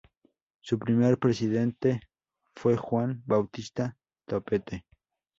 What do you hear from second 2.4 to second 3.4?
fue Juan